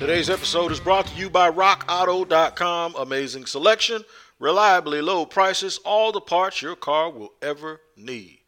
[0.00, 2.94] Today's episode is brought to you by RockAuto.com.
[2.96, 4.02] Amazing selection,
[4.38, 8.38] reliably low prices, all the parts your car will ever need.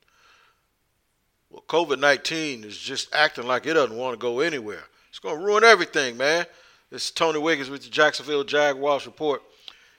[1.50, 4.84] Well, COVID 19 is just acting like it doesn't want to go anywhere.
[5.11, 6.46] It's going to ruin everything, man.
[6.88, 9.43] This is Tony Wiggins with the Jacksonville Jaguars report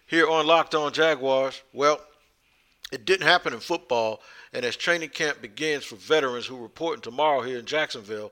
[0.07, 1.61] here on Locked On Jaguars.
[1.71, 2.01] Well,
[2.91, 4.21] it didn't happen in football,
[4.53, 8.31] and as training camp begins for veterans who are reporting tomorrow here in Jacksonville,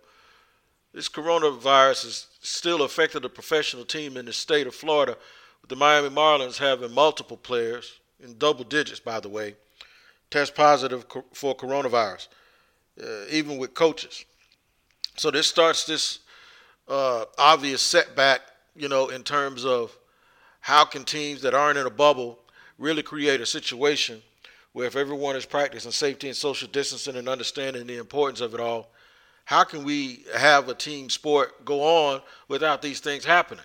[0.93, 5.17] this coronavirus has still affected the professional team in the state of Florida,
[5.61, 9.55] with the Miami Marlins having multiple players, in double digits, by the way,
[10.29, 12.27] test positive for coronavirus,
[13.01, 14.25] uh, even with coaches.
[15.17, 16.19] So this starts this
[16.87, 18.41] uh, obvious setback,
[18.75, 19.97] you know, in terms of
[20.59, 22.39] how can teams that aren't in a bubble
[22.77, 24.21] really create a situation
[24.73, 28.59] where if everyone is practicing safety and social distancing and understanding the importance of it
[28.59, 28.91] all,
[29.45, 33.63] how can we have a team sport go on without these things happening?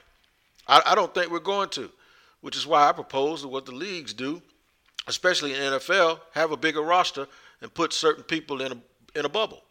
[0.66, 1.91] I, I don't think we're going to,
[2.41, 4.42] which is why I propose that what the leagues do,
[5.06, 7.27] especially in NFL, have a bigger roster
[7.60, 9.62] and put certain people in a, in a bubble.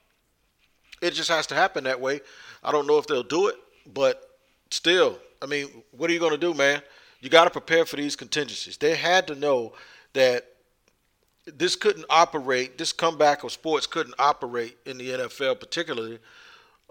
[1.01, 2.21] It just has to happen that way.
[2.63, 3.55] I don't know if they'll do it,
[3.93, 4.21] but
[4.71, 6.81] still, I mean, what are you going to do, man?
[7.19, 8.77] You got to prepare for these contingencies.
[8.77, 9.73] They had to know
[10.13, 10.45] that
[11.45, 16.19] this couldn't operate, this comeback of sports couldn't operate in the NFL, particularly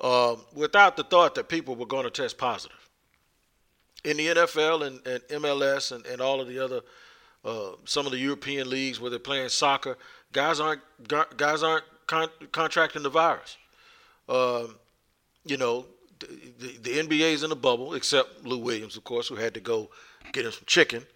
[0.02, 2.76] um, without the thought that people were going to test positive.
[4.04, 6.82] In the NFL and, and MLS and, and, all of the other,
[7.44, 9.96] uh, some of the European leagues where they're playing soccer,
[10.32, 10.82] guys aren't
[11.36, 13.56] guys aren't con- contracting the virus.
[14.28, 14.76] Um,
[15.46, 15.86] you know,
[16.18, 16.26] the,
[16.58, 19.90] the, the NBA's in a bubble, except Lou Williams, of course, who had to go
[20.32, 21.06] get him some chicken.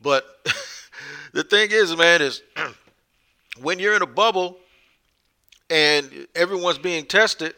[0.00, 0.24] But
[1.32, 2.42] the thing is, man, is
[3.60, 4.58] when you're in a bubble
[5.70, 7.54] and everyone's being tested,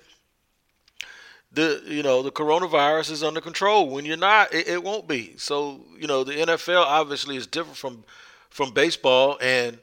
[1.52, 3.88] the you know the coronavirus is under control.
[3.88, 5.34] When you're not, it, it won't be.
[5.36, 8.04] So you know the NFL obviously is different from
[8.50, 9.78] from baseball, and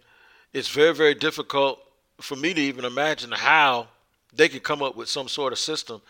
[0.54, 1.80] it's very very difficult
[2.22, 3.88] for me to even imagine how
[4.34, 6.02] they could come up with some sort of system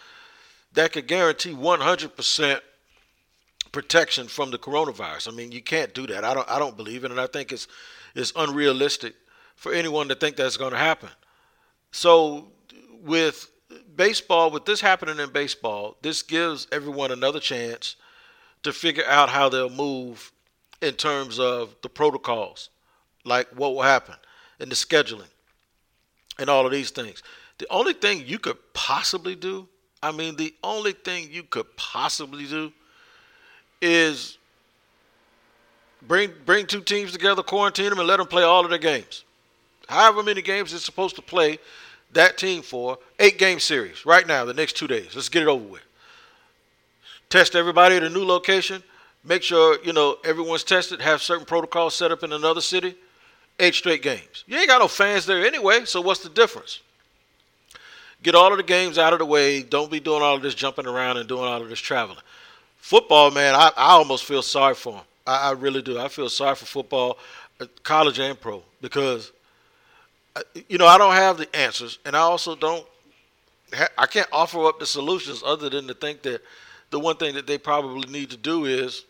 [0.74, 2.60] that could guarantee 100%
[3.78, 5.28] protection from the coronavirus.
[5.28, 6.24] I mean, you can't do that.
[6.24, 7.68] I don't I don't believe it and I think it's
[8.16, 9.14] it's unrealistic
[9.56, 11.10] for anyone to think that's going to happen.
[11.92, 12.48] So
[13.04, 13.52] with
[13.96, 17.98] baseball, with this happening in baseball, this gives everyone another chance
[18.64, 20.32] to figure out how they'll move
[20.82, 22.72] in terms of the protocols,
[23.26, 24.16] like what will happen
[24.60, 25.30] and the scheduling
[26.40, 27.22] and all of these things.
[27.60, 29.68] The only thing you could possibly do,
[30.02, 32.74] I mean, the only thing you could possibly do
[33.82, 34.38] is
[36.08, 39.24] bring bring two teams together, quarantine them, and let them play all of their games.
[39.88, 41.60] However many games they're supposed to play
[42.14, 45.16] that team for, eight game series right now, the next two days.
[45.16, 45.84] Let's get it over with.
[47.30, 48.82] Test everybody at a new location.
[49.24, 51.02] Make sure you know everyone's tested.
[51.02, 52.96] Have certain protocols set up in another city.
[53.60, 54.44] Eight straight games.
[54.46, 56.82] You ain't got no fans there anyway, so what's the difference?
[58.22, 59.64] Get all of the games out of the way.
[59.64, 62.20] Don't be doing all of this jumping around and doing all of this traveling
[62.88, 65.04] football, man, I, I almost feel sorry for him.
[65.26, 66.00] I, I really do.
[66.00, 67.18] I feel sorry for football,
[67.60, 69.34] uh, college and pro, because
[70.38, 72.86] uh, you know I don't have the answers, and I also don't.
[73.98, 76.42] I can't offer up the solutions other than to think that
[76.90, 79.04] the one thing that they probably need to do is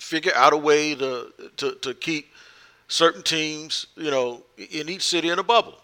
[0.00, 2.32] figure out a way to to, to keep
[2.88, 5.78] certain teams, you know, in each city in a bubble.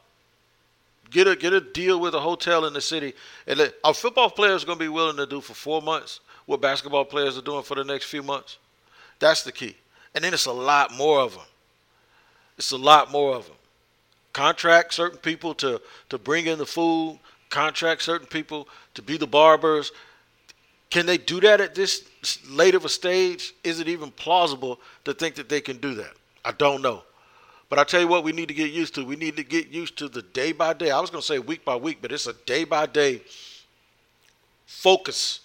[1.15, 3.15] Get a get a deal with a hotel in the city,
[3.47, 6.61] and let, are football players going to be willing to do for four months what
[6.61, 8.59] basketball players are doing for the next few months?
[9.21, 9.77] That's the key.
[10.17, 11.45] And then it's a lot more of them.
[12.59, 13.55] It's a lot more of them.
[14.33, 17.21] Contract certain people to to bring in the food.
[17.49, 19.93] Contract certain people to be the barbers.
[20.91, 22.09] Can they do that at this
[22.51, 23.55] late of a stage?
[23.63, 26.15] Is it even plausible to think that they can do that?
[26.45, 27.05] I don't know.
[27.75, 29.05] But I tell you what, we need to get used to.
[29.05, 30.93] We need to get used to the day by day.
[30.93, 33.21] I was going to say week by week, but it's a day by day
[34.65, 35.41] focus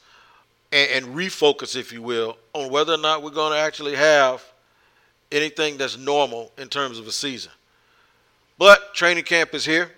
[0.71, 4.43] and, and, refocus, if you will, on whether or not we're going to actually have
[5.31, 7.51] anything that's normal in terms of a season.
[8.59, 9.89] But training camp is here.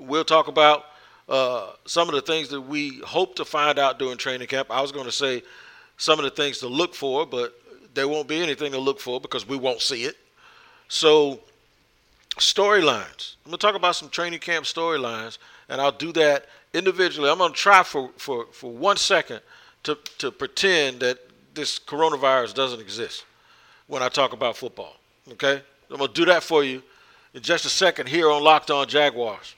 [0.00, 0.86] We'll talk about
[1.28, 4.66] uh, some of the things that we hope to find out during training camp.
[4.72, 5.44] I was going to say
[5.96, 7.54] some of the things to look for, but
[7.94, 10.16] there won't be anything to look for because we won't see it.
[10.88, 11.38] So
[12.38, 13.36] storylines.
[13.44, 15.38] I'm gonna talk about some training camp storylines,
[15.68, 17.30] and I'll do that individually.
[17.30, 19.40] I'm gonna try for, for, for one second
[19.84, 21.18] to, to pretend that
[21.54, 23.24] this coronavirus doesn't exist
[23.86, 24.96] when I talk about football.
[25.32, 25.62] Okay?
[25.90, 26.82] I'm gonna do that for you
[27.34, 29.54] in just a second here on Locked On Jaguars.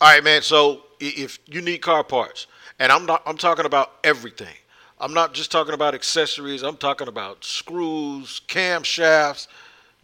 [0.00, 0.42] All right, man.
[0.42, 2.46] So if you need car parts,
[2.78, 4.54] And I'm not I'm talking about everything.
[4.98, 6.62] I'm not just talking about accessories.
[6.62, 9.46] I'm talking about screws, camshafts.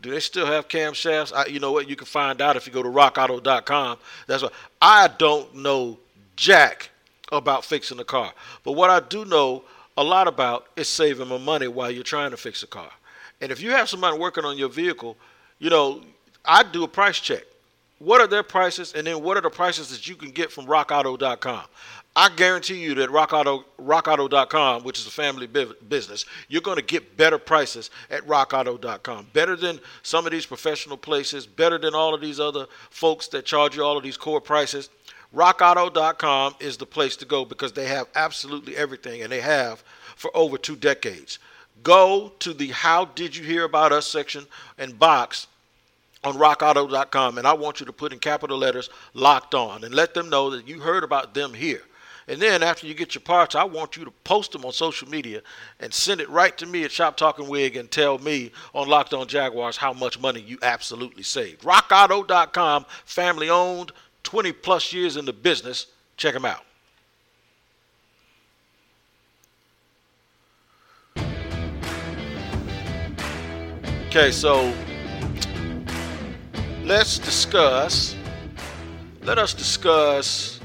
[0.00, 1.32] Do they still have camshafts?
[1.34, 1.88] I, you know what?
[1.88, 3.98] You can find out if you go to rockauto.com.
[4.26, 5.98] That's what I don't know
[6.36, 6.90] jack
[7.32, 8.32] about fixing a car.
[8.62, 9.64] But what I do know
[9.96, 12.90] a lot about is saving my money while you're trying to fix a car.
[13.40, 15.16] And if you have somebody working on your vehicle,
[15.58, 16.02] you know,
[16.44, 17.42] I do a price check.
[17.98, 18.92] What are their prices?
[18.94, 21.64] And then what are the prices that you can get from rockauto.com?
[22.20, 27.16] I guarantee you that rockauto, rockauto.com, which is a family business, you're going to get
[27.16, 29.28] better prices at rockauto.com.
[29.32, 33.44] Better than some of these professional places, better than all of these other folks that
[33.44, 34.90] charge you all of these core prices.
[35.32, 39.84] RockAuto.com is the place to go because they have absolutely everything, and they have
[40.16, 41.38] for over two decades.
[41.84, 44.44] Go to the How Did You Hear About Us section
[44.76, 45.46] and box
[46.24, 50.14] on rockauto.com, and I want you to put in capital letters locked on and let
[50.14, 51.82] them know that you heard about them here.
[52.28, 55.08] And then after you get your parts, I want you to post them on social
[55.08, 55.40] media
[55.80, 59.14] and send it right to me at Shop Talking Wig and tell me on Locked
[59.14, 61.62] On Jaguars how much money you absolutely saved.
[61.62, 63.92] RockAuto.com, family owned,
[64.25, 65.86] 20 plus years in the business.
[66.19, 66.64] Check them out.
[74.08, 74.72] Okay, so
[76.84, 78.14] let's discuss.
[79.22, 80.57] Let us discuss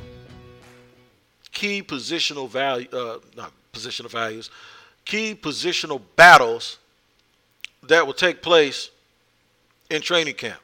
[1.64, 4.52] key positional value, uh, not positional values,
[5.06, 6.78] key positional battles
[7.84, 8.90] that will take place
[9.90, 10.60] in training camp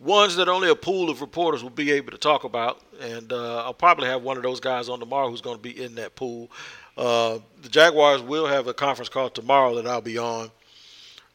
[0.00, 2.80] ones that only a pool of reporters will be able to talk about.
[2.98, 5.82] And uh, I'll probably have one of those guys on tomorrow who's going to be
[5.82, 6.50] in that pool.
[6.96, 10.50] Uh, the Jaguars will have a conference call tomorrow that I'll be on,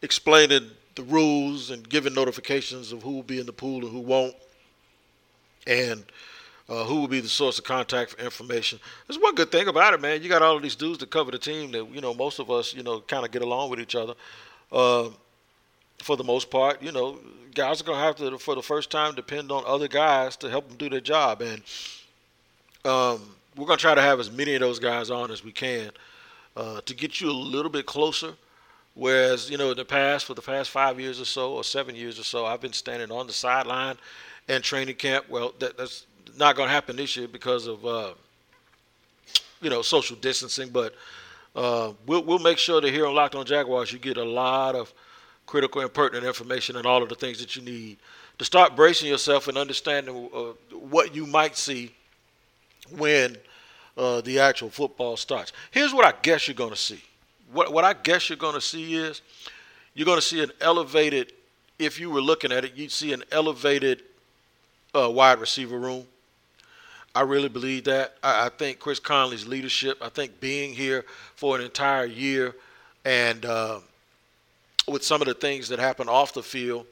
[0.01, 4.00] explaining the rules and giving notifications of who will be in the pool and who
[4.00, 4.36] won't,
[5.68, 6.04] and
[6.69, 8.80] uh, who will be the source of contact for information.
[9.07, 10.21] There's one good thing about it, man.
[10.21, 12.51] You got all of these dudes that cover the team that you know most of
[12.51, 14.13] us, you know, kind of get along with each other.
[14.71, 15.10] Uh,
[16.04, 17.19] for the most part, you know,
[17.54, 20.50] guys are going to have to, for the first time, depend on other guys to
[20.50, 21.42] help them do their job.
[21.42, 21.62] And
[22.86, 25.51] um, we're going to try to have as many of those guys on as we
[25.51, 25.92] can
[26.56, 28.33] uh, to get you a little bit closer.
[28.95, 31.95] Whereas, you know, in the past, for the past five years or so, or seven
[31.95, 33.98] years or so, I've been standing on the sideline
[34.48, 35.25] and training camp.
[35.30, 36.06] Well, that, that's
[36.38, 38.14] not going to happen this year because of, uh,
[39.62, 40.70] you know, social distancing.
[40.70, 40.96] But
[41.56, 44.76] uh, we'll, we'll make sure that here on Locked On Jaguars, you get a lot
[44.76, 44.94] of–
[45.50, 47.98] critical and pertinent information and all of the things that you need
[48.38, 50.40] to start bracing yourself and understanding uh,
[50.72, 51.92] what you might see
[52.98, 53.36] when
[53.98, 55.52] uh, the actual football starts.
[55.72, 57.02] Here's what I guess you're going to see.
[57.52, 59.24] What, what I guess you're going to see is
[59.96, 61.34] you're going to see an elevated,
[61.80, 64.04] if you were looking at it, you'd see an elevated
[64.94, 66.06] uh, wide receiver room.
[67.19, 68.13] I really believe that.
[68.24, 71.04] I, I, think Chris Conley's leadership, I think being here
[71.36, 72.56] for an entire year
[73.04, 73.81] and uh,
[74.88, 76.86] with some of the things that happened off the field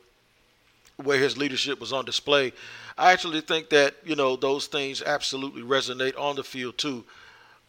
[0.97, 2.51] where his leadership was on display.
[2.97, 7.05] I actually think that, you know, those things absolutely resonate on the field too.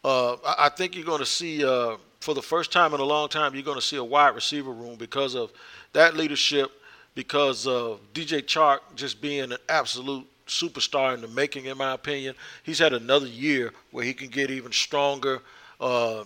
[0.03, 3.29] Uh, I think you're going to see, uh, for the first time in a long
[3.29, 5.53] time, you're going to see a wide receiver room because of
[5.93, 6.71] that leadership,
[7.15, 12.35] because of DJ Chark just being an absolute superstar in the making, in my opinion.
[12.63, 15.41] He's had another year where he can get even stronger.
[15.79, 16.23] Uh,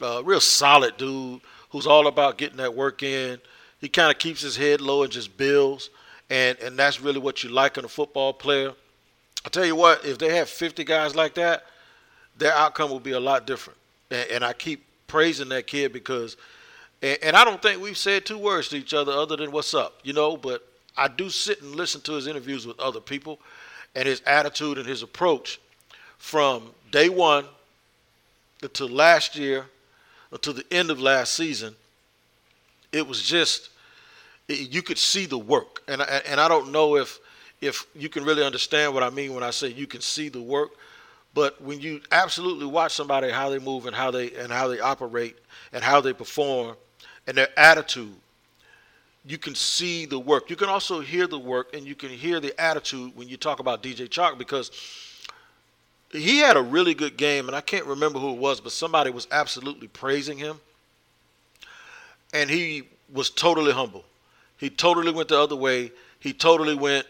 [0.00, 3.40] uh real solid dude who's all about getting that work in.
[3.80, 5.90] He kind of keeps his head low and just builds,
[6.30, 8.72] and and that's really what you like in a football player.
[9.44, 11.64] I tell you what, if they have 50 guys like that,
[12.38, 13.78] their outcome will be a lot different.
[14.10, 16.36] And, and I keep praising that kid because,
[17.02, 19.74] and, and I don't think we've said two words to each other other than "What's
[19.74, 20.36] up," you know.
[20.36, 23.38] But I do sit and listen to his interviews with other people,
[23.94, 25.60] and his attitude and his approach
[26.18, 27.44] from day one
[28.74, 29.66] to last year
[30.30, 31.74] until the end of last season,
[32.92, 33.70] it was just
[34.48, 37.18] you could see the work, and I, and I don't know if
[37.60, 40.40] if you can really understand what I mean when I say you can see the
[40.40, 40.70] work,
[41.32, 44.80] but when you absolutely watch somebody how they move and how they and how they
[44.80, 45.36] operate
[45.72, 46.76] and how they perform
[47.26, 48.14] and their attitude,
[49.24, 50.50] you can see the work.
[50.50, 53.60] You can also hear the work and you can hear the attitude when you talk
[53.60, 54.70] about DJ Chark because
[56.12, 59.10] he had a really good game, and I can't remember who it was, but somebody
[59.10, 60.60] was absolutely praising him.
[62.34, 64.04] And he was totally humble.
[64.58, 65.90] He totally went the other way.
[66.18, 67.06] He totally went,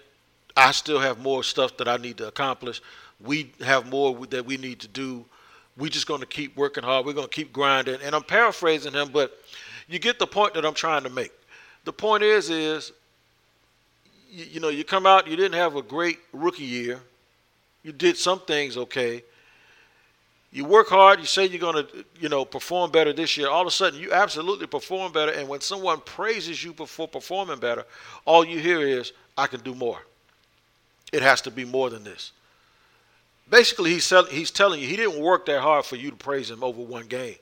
[0.57, 2.81] I still have more stuff that I need to accomplish.
[3.21, 5.25] We have more that we need to do.
[5.77, 7.07] We're just going to keep working hard.
[7.07, 8.01] We're going to keep grinding.
[8.03, 9.37] And I'm paraphrasing him, but
[9.89, 11.33] you get the point that I'm trying to make.
[11.85, 12.93] The point is, is
[14.31, 17.01] you, you know, you come out, you didn't have a great rookie year
[17.83, 19.23] you did some things okay,
[20.53, 21.19] You work hard.
[21.19, 23.49] You say you're going to, you know, perform better this year.
[23.49, 25.33] All of a sudden, you absolutely perform better.
[25.33, 27.85] And when someone praises you for performing better,
[28.25, 30.05] all you hear is, "I can do more."
[31.13, 32.33] It has to be more than this.
[33.49, 36.63] Basically, he's, he's telling you he didn't work that hard for you to praise him
[36.63, 37.37] over one game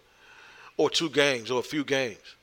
[0.77, 2.37] or two games or a few games.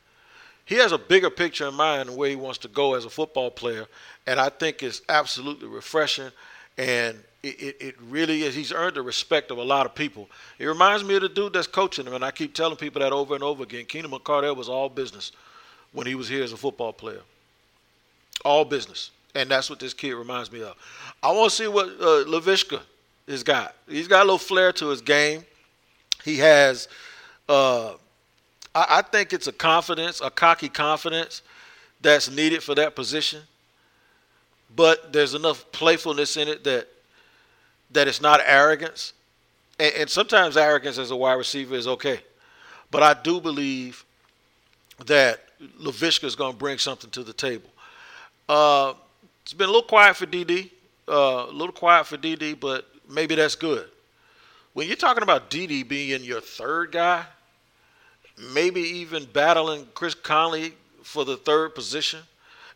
[0.68, 3.50] He has a bigger picture in mind where he wants to go as a football
[3.50, 3.88] player,
[4.28, 6.30] and I think it's absolutely refreshing,
[6.78, 8.54] and it, it, it really is.
[8.54, 10.30] He's earned the respect of a lot of people.
[10.60, 13.14] It reminds me of the dude that's coaching him, and I keep telling people that
[13.14, 13.86] over and over again.
[13.86, 15.32] Keenan McCardell was all business
[15.94, 17.22] when he was here as a football player.
[18.44, 19.12] All business.
[19.36, 20.76] And that's what this kid reminds me of.
[21.24, 22.82] I want to see what uh, Laviska
[23.28, 23.74] has got.
[23.88, 25.46] He's got a little flair to his game.
[26.26, 26.90] He has,
[27.48, 27.94] uh,
[28.78, 31.42] I, I think it's a confidence, a cocky confidence
[32.02, 33.42] that's needed for that position.
[34.76, 36.88] But there's enough playfulness in it that
[37.92, 39.14] that it's not arrogance.
[39.80, 42.20] And, and sometimes arrogance as a wide receiver is okay.
[42.92, 44.06] But I do believe
[45.06, 45.40] that
[45.80, 47.70] Laviska is going to bring something to the table.
[48.48, 48.94] Uh,
[49.42, 50.70] it's been a little quiet for DD,
[51.08, 53.88] uh, a little quiet for DD, but maybe that's good.
[54.74, 57.26] When you're talking about DD being your third guy,
[58.54, 62.20] maybe even battling Chris Conley for the third position,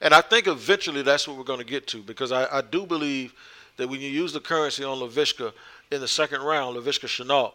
[0.02, 2.86] and I think eventually that's what we're going to get to because I, I do
[2.86, 3.34] believe
[3.78, 5.54] that when you use the currency on Laviska
[5.92, 7.54] in the second round, Laviska Shenault,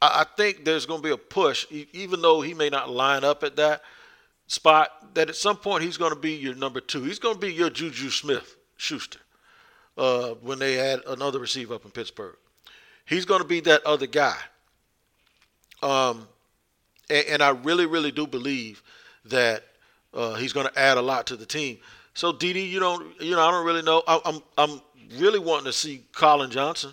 [0.00, 3.24] I, I think there's going to be a push, even though he may not line
[3.24, 3.82] up at that–
[4.50, 7.04] spot that at some point he's going to be your number two.
[7.04, 9.20] He's going to be your Juju Smith Schuster
[9.96, 12.34] uh, when they add another receiver up in Pittsburgh.
[13.06, 14.36] He's going to be that other guy.
[15.82, 16.26] Um,
[17.10, 18.82] and, and I really, really do believe
[19.26, 19.64] that
[20.14, 21.78] uh, he's going to add a lot to the team.
[22.14, 24.02] So DD, you don't, you know, I don't really know.
[24.06, 24.80] I, I'm, I'm
[25.18, 26.92] really wanting to see Collin Johnson.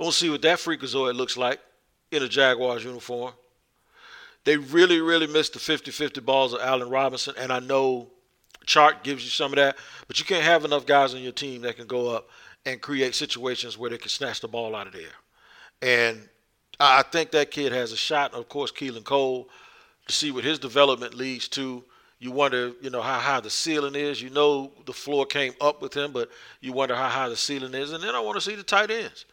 [0.00, 1.60] To see what that freakazoid looks like
[2.10, 3.32] in a Jaguars uniform.
[4.44, 7.34] They really, really missed the 50 50 balls of Allen Robinson.
[7.38, 8.10] And I know
[8.66, 9.76] Chark gives you some of that,
[10.06, 12.28] but you can't have enough guys on your team that can go up
[12.66, 15.02] and create situations where they can snatch the ball out of there.
[15.80, 16.28] And
[16.80, 18.34] I think that kid has a shot.
[18.34, 19.48] Of course, Keelan Cole,
[20.06, 21.84] to see what his development leads to.
[22.18, 24.22] You wonder, you know, how high the ceiling is.
[24.22, 27.74] You know, the floor came up with him, but you wonder how high the ceiling
[27.74, 27.92] is.
[27.92, 29.26] And then I want to see the tight ends.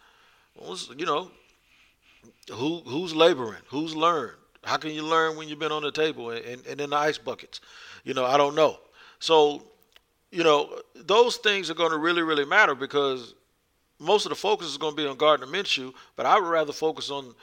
[0.98, 1.32] You know,
[2.52, 6.32] who who's laboring, who's learned, how can you learn when you've been on the table
[6.32, 7.62] and, and in the ice buckets?
[8.04, 8.80] You know, I don't know.
[9.20, 9.64] So,
[10.32, 13.36] you know, those things are going to really, really matter because
[14.02, 16.74] most of the focus is going to be on Gardner Minshew, but I would rather
[16.74, 17.34] focus on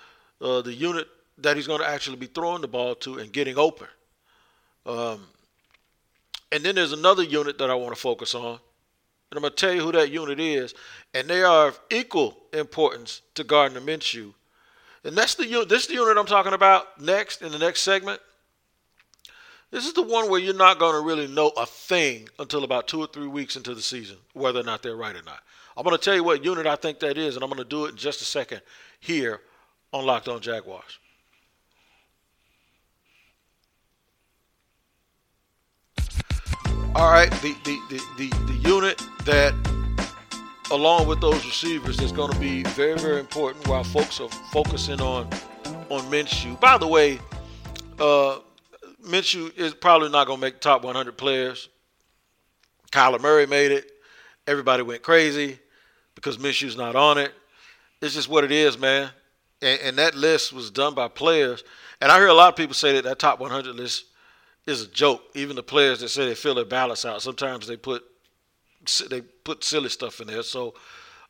[0.40, 1.06] uh, the unit
[1.38, 3.86] that he's going to actually be throwing the ball to and getting open.
[4.84, 5.26] Um,
[6.50, 8.58] and then there's another unit that I want to focus on.
[9.30, 10.74] And I'm going to tell you who that unit is.
[11.14, 14.32] And they are of equal importance to Gardner Minshew
[15.04, 15.68] and that's the unit.
[15.68, 18.20] This is the unit I'm talking about next in the next segment.
[19.70, 22.88] This is the one where you're not going to really know a thing until about
[22.88, 25.40] two or three weeks into the season, whether or not they're right or not.
[25.78, 27.68] I'm going to tell you what unit I think that is, and I'm going to
[27.68, 28.62] do it in just a second
[28.98, 29.42] here
[29.92, 30.98] on Locked On Jaguars.
[36.96, 39.54] All right, the, the, the, the, the unit that
[40.72, 45.00] along with those receivers is going to be very, very important while folks are focusing
[45.00, 45.30] on
[45.90, 46.58] on Minshew.
[46.58, 47.20] By the way,
[48.00, 48.40] uh,
[49.06, 51.68] Minshew is probably not going to make the top 100 players.
[52.90, 53.92] Kyler Murray made it.
[54.48, 55.60] Everybody went crazy
[56.18, 57.32] because Minshew's not on it.
[58.02, 59.10] It's just what it is, man.
[59.62, 61.62] And, and that list was done by players.
[62.00, 64.06] And I hear a lot of people say that that top 100 list
[64.66, 65.22] is a joke.
[65.34, 68.04] Even the players that say they fill their ballots out, sometimes they put
[69.10, 70.42] they put silly stuff in there.
[70.42, 70.74] So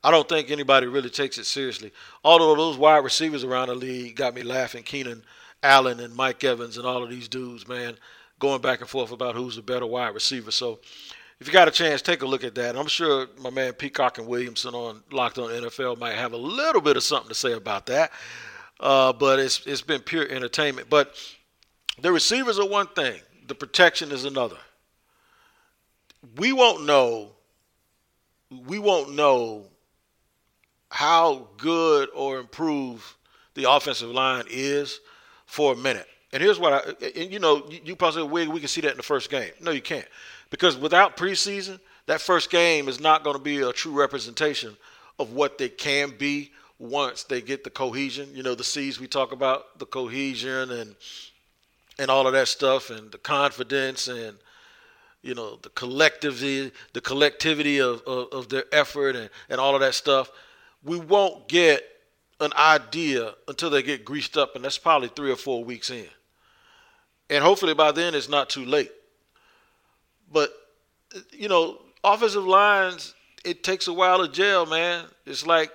[0.02, 1.92] I don't think anybody really takes it seriously.
[2.24, 4.84] Although those wide receivers around the league got me laughing.
[4.84, 5.22] Keenan
[5.62, 7.96] Allen and Mike Evans and all of these dudes, man,
[8.38, 10.50] going back and forth about who's the better wide receiver.
[10.50, 10.78] So
[11.40, 12.76] if you got a chance, take a look at that.
[12.76, 16.80] I'm sure my man Peacock and Williamson on Locked On NFL might have a little
[16.80, 18.10] bit of something to say about that.
[18.80, 20.88] Uh, but it's it's been pure entertainment.
[20.90, 21.14] But
[22.00, 24.58] the receivers are one thing, the protection is another.
[26.36, 27.32] We won't know
[28.66, 29.66] we won't know
[30.90, 33.04] how good or improved
[33.54, 35.00] the offensive line is
[35.46, 36.06] for a minute.
[36.32, 38.96] And here's what I, and you know, you, probably say, we can see that in
[38.96, 39.50] the first game.
[39.60, 40.06] No, you can't.
[40.50, 44.76] Because without preseason, that first game is not going to be a true representation
[45.18, 48.30] of what they can be once they get the cohesion.
[48.32, 50.94] You know, the C's we talk about, the cohesion and
[52.00, 54.38] and all of that stuff and the confidence and
[55.20, 59.80] you know, the collectivity, the collectivity of, of, of, their effort and, and all of
[59.80, 60.30] that stuff,
[60.84, 61.82] we won't get
[62.40, 66.06] an idea until they get greased up, and that's probably three or four weeks in.
[67.28, 68.92] And hopefully by then it's not too late.
[70.32, 70.50] But,
[71.30, 75.04] you know, offensive lines, it takes a while to gel, man.
[75.26, 75.72] It's like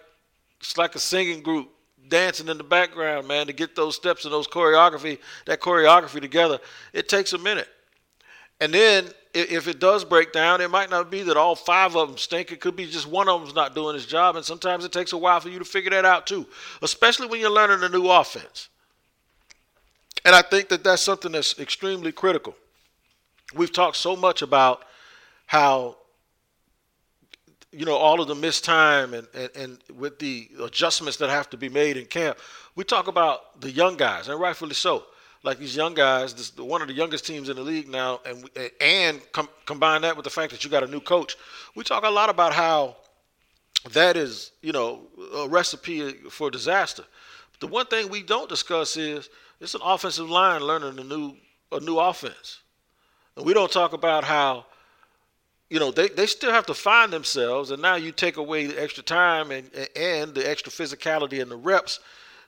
[0.59, 1.69] it's like a singing group
[2.07, 6.59] dancing in the background, man, to get those steps and those choreography, that choreography together.
[6.93, 7.67] It takes a minute.
[8.61, 12.07] And then if it does break down, it might not be that all five of
[12.07, 12.51] them stink.
[12.51, 14.35] It could be just one of them's not doing his job.
[14.35, 16.45] And sometimes it takes a while for you to figure that out too,
[16.81, 18.69] especially when you're learning a new offense.
[20.23, 22.55] And I think that that's something that's extremely critical.
[23.55, 24.83] We've talked so much about
[25.45, 25.97] how
[27.71, 31.49] you know all of the missed time and, and, and with the adjustments that have
[31.51, 32.37] to be made in camp.
[32.75, 35.05] We talk about the young guys, and rightfully so
[35.43, 38.49] like these young guys, this one of the youngest teams in the league now, and
[38.79, 41.35] and com- combine that with the fact that you got a new coach.
[41.75, 42.95] We talk a lot about how
[43.91, 45.01] that is, you know,
[45.35, 47.03] a recipe for disaster.
[47.51, 49.29] But the one thing we don't discuss is
[49.59, 51.35] it's an offensive line learning a new
[51.73, 52.59] a new offense,
[53.35, 54.65] and we don't talk about how.
[55.69, 58.79] You know they, they still have to find themselves, and now you take away the
[58.79, 61.99] extra time and and the extra physicality and the reps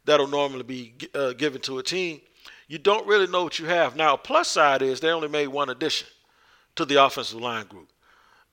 [0.03, 2.21] that'll normally be uh, given to a team
[2.67, 3.95] you don't really know what you have.
[3.95, 6.07] Now, plus side is they only made one addition
[6.75, 7.89] to the offensive line group.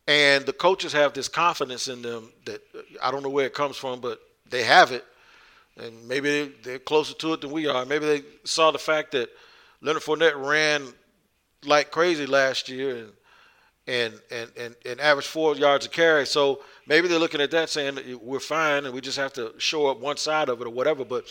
[0.07, 2.61] And the coaches have this confidence in them that
[3.03, 5.05] I don't know where it comes from, but they have it.
[5.77, 7.87] And maybe they're closer to it than we are.
[7.87, 9.31] Maybe they saw the fact that
[9.81, 10.93] Leonard Fournette ran
[11.65, 13.13] like crazy last year and
[13.87, 16.27] and and and, and averaged four yards a carry.
[16.27, 19.87] So maybe they're looking at that saying we're fine and we just have to show
[19.87, 21.05] up one side of it or whatever.
[21.05, 21.27] But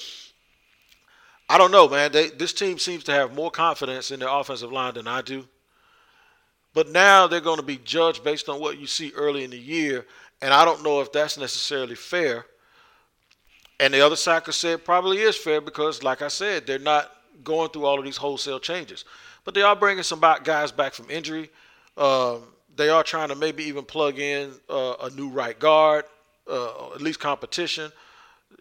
[1.50, 2.12] I don't know, man.
[2.12, 5.48] They, this team seems to have more confidence in their offensive line than I do.
[6.74, 9.58] But now they're going to be judged based on what you see early in the
[9.58, 10.06] year,
[10.42, 12.46] and I don't know if that's necessarily fair.
[13.80, 16.80] And the other side could say it probably is fair because, like I said, they're
[16.80, 17.12] not
[17.44, 19.06] going through all of these wholesale changes.
[19.44, 21.50] But they are bringing some guys back from injury.
[21.98, 22.44] Um,
[22.76, 26.06] they are trying to maybe even plug in uh, a new right guard,
[26.50, 27.92] uh, at least competition.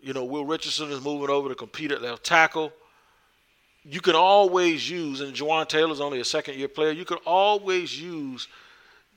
[0.02, 2.72] You know, Will Richardson is moving over to compete at left tackle
[3.84, 7.98] you can always use, and Jawaan Taylor's only a second year player, you can always
[7.98, 8.48] use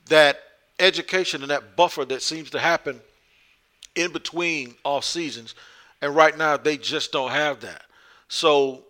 [0.06, 0.40] that
[0.78, 3.00] education and that buffer that seems to happen
[3.94, 5.54] in between off seasons.
[6.00, 7.82] And right now, they just don't have that.
[8.28, 8.84] So,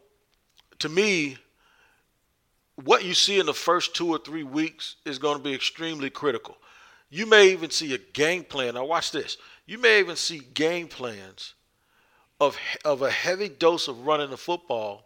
[0.79, 1.39] to me,
[2.83, 6.11] what you see in the first two or three weeks is going to be extremely
[6.11, 6.57] critical.
[7.11, 8.75] You may even see a game plan.
[8.75, 9.37] Now, watch this.
[9.67, 11.55] You may even see game plans
[12.41, 15.05] of, of a heavy dose of running the football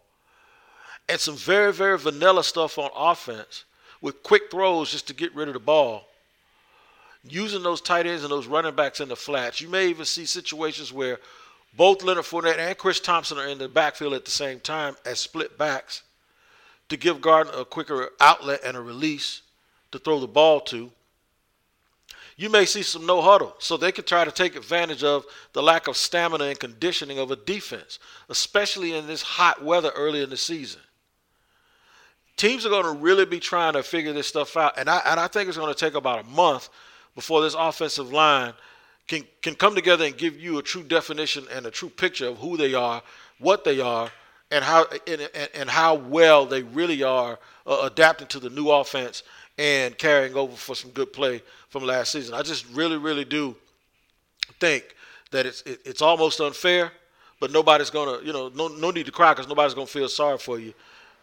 [1.07, 3.65] and some very, very vanilla stuff on offense
[4.01, 6.07] with quick throws just to get rid of the ball.
[7.23, 9.61] Using those tight ends and those running backs in the flats.
[9.61, 11.19] You may even see situations where
[11.75, 15.19] both Leonard Fournette and Chris Thompson are in the backfield at the same time as
[15.19, 16.03] split backs
[16.89, 19.41] to give Gardner a quicker outlet and a release
[19.91, 20.91] to throw the ball to.
[22.35, 25.61] You may see some no huddle, so they could try to take advantage of the
[25.61, 27.99] lack of stamina and conditioning of a defense,
[28.29, 30.81] especially in this hot weather early in the season
[32.39, 35.19] teams are going to really be trying to figure this stuff out, and I and
[35.19, 36.69] I think it's going to take about a month
[37.13, 38.53] before this offensive line
[39.07, 42.37] can can come together and give you a true definition and a true picture of
[42.37, 43.03] who they are,
[43.37, 44.09] what they are,
[44.51, 49.23] and how and, and how well they really are uh, adapting to the new offense
[49.57, 52.33] and carrying over for some good play from last season.
[52.33, 53.55] I just really, really do
[54.59, 54.95] think
[55.31, 56.91] that it's it, it's almost unfair,
[57.39, 60.37] but nobody's gonna you know no no need to cry because nobody's gonna feel sorry
[60.37, 60.73] for you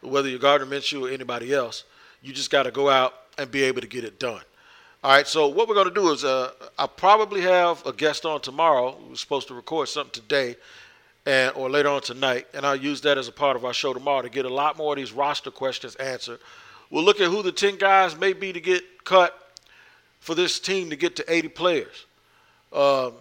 [0.00, 1.84] whether you're Gardner Minshew or anybody else.
[2.22, 4.42] You just got to go out and be able to get it done.
[5.04, 8.24] All right, so what we're going to do is uh, I'll probably have a guest
[8.24, 8.98] on tomorrow.
[9.08, 10.56] We're supposed to record something today
[11.26, 13.92] and or later on tonight, and I'll use that as a part of our show
[13.92, 16.38] tomorrow to get a lot more of these roster questions answered.
[16.88, 19.36] We'll look at who the 10 guys may be to get cut
[20.20, 22.06] for this team to get to 80 players.
[22.72, 23.12] Um,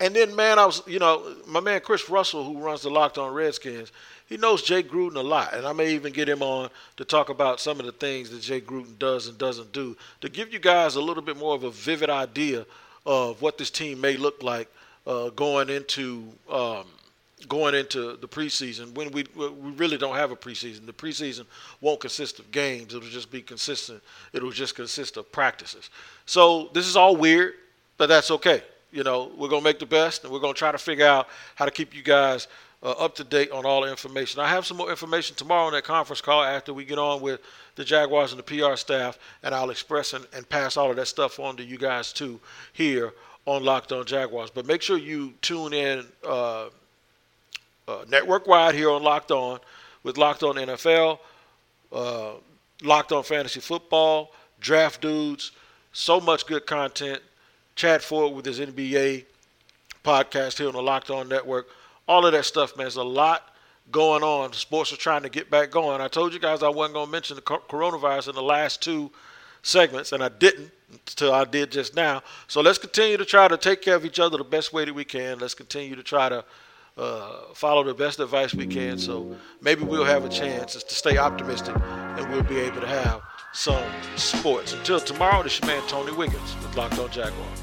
[0.00, 3.16] and then, man, I was, you know, my man Chris Russell, who runs the Locked
[3.16, 3.92] On Redskins,
[4.28, 7.28] he knows Jay Gruden a lot, and I may even get him on to talk
[7.28, 10.58] about some of the things that Jay Gruden does and doesn't do to give you
[10.58, 12.66] guys a little bit more of a vivid idea
[13.06, 14.68] of what this team may look like
[15.06, 16.84] uh, going into um,
[17.48, 20.86] going into the preseason when we we really don't have a preseason.
[20.86, 21.46] The preseason
[21.80, 24.02] won't consist of games; it'll just be consistent.
[24.32, 25.90] It'll just consist of practices.
[26.24, 27.54] So this is all weird,
[27.98, 28.62] but that's okay.
[28.92, 31.64] You know, we're gonna make the best, and we're gonna try to figure out how
[31.64, 32.48] to keep you guys
[32.82, 34.40] uh, up to date on all the information.
[34.40, 37.40] I have some more information tomorrow on that conference call after we get on with
[37.74, 41.06] the Jaguars and the PR staff, and I'll express and, and pass all of that
[41.06, 42.40] stuff on to you guys too
[42.72, 43.12] here
[43.46, 44.50] on Locked On Jaguars.
[44.50, 46.66] But make sure you tune in uh,
[47.88, 49.58] uh, network wide here on Locked On
[50.02, 51.18] with Locked On NFL,
[51.92, 52.32] uh,
[52.82, 55.52] Locked On Fantasy Football, Draft Dudes.
[55.92, 57.22] So much good content.
[57.74, 59.24] Chad Ford with his NBA
[60.04, 61.68] podcast here on the Locked On Network.
[62.08, 62.84] All of that stuff, man.
[62.84, 63.54] There's a lot
[63.90, 64.52] going on.
[64.52, 66.00] Sports are trying to get back going.
[66.00, 69.10] I told you guys I wasn't going to mention the coronavirus in the last two
[69.62, 72.22] segments, and I didn't until I did just now.
[72.46, 74.94] So let's continue to try to take care of each other the best way that
[74.94, 75.38] we can.
[75.38, 76.44] Let's continue to try to
[76.96, 78.98] uh, follow the best advice we can.
[78.98, 83.20] So maybe we'll have a chance to stay optimistic and we'll be able to have
[83.52, 83.84] some
[84.16, 84.72] sports.
[84.72, 87.62] Until tomorrow, this is your man Tony Wiggins with Locked On Jaguars.